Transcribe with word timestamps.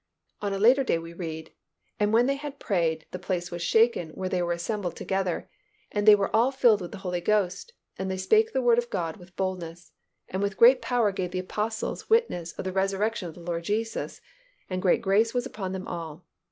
On 0.41 0.51
a 0.51 0.57
later 0.57 0.83
day 0.83 0.97
we 0.97 1.13
read, 1.13 1.51
"And 1.99 2.11
when 2.11 2.25
they 2.25 2.33
had 2.37 2.57
prayed, 2.57 3.05
the 3.11 3.19
place 3.19 3.51
was 3.51 3.61
shaken 3.61 4.09
where 4.15 4.29
they 4.29 4.41
were 4.41 4.51
assembled 4.51 4.95
together; 4.95 5.47
and 5.91 6.07
they 6.07 6.15
were 6.15 6.35
all 6.35 6.49
filled 6.51 6.81
with 6.81 6.91
the 6.91 6.97
Holy 7.05 7.21
Ghost, 7.21 7.73
and 7.99 8.09
they 8.09 8.17
spake 8.17 8.51
the 8.51 8.63
word 8.63 8.79
of 8.79 8.89
God 8.89 9.17
with 9.17 9.35
boldness. 9.35 9.91
And 10.27 10.41
with 10.41 10.57
great 10.57 10.81
power 10.81 11.11
gave 11.11 11.29
the 11.29 11.45
Apostles 11.47 12.09
witness 12.09 12.53
of 12.53 12.65
the 12.65 12.73
resurrection 12.73 13.27
of 13.27 13.35
the 13.35 13.41
Lord 13.41 13.63
Jesus: 13.63 14.21
and 14.71 14.81
great 14.81 15.03
grace 15.03 15.35
was 15.35 15.45
upon 15.45 15.71
them 15.71 15.87
all.... 15.87 16.25